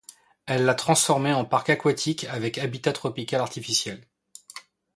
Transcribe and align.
Elle 0.47 0.65
l’a 0.65 0.73
transformé 0.73 1.31
en 1.31 1.45
parc 1.45 1.69
aquatique 1.69 2.23
avec 2.23 2.57
habitat 2.57 2.91
tropical 2.91 3.39
artificiel. 3.39 4.03